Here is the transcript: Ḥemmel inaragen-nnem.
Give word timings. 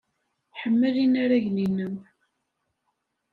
Ḥemmel 0.59 0.95
inaragen-nnem. 1.03 1.95